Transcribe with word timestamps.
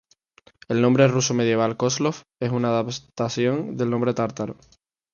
El 0.67 0.81
nombre 0.81 1.07
ruso 1.07 1.35
medieval 1.35 1.77
"Kozlov" 1.77 2.23
es 2.41 2.49
una 2.51 2.69
adaptación 2.69 3.77
del 3.77 3.91
nombre 3.91 4.15
tártaro. 4.15 4.55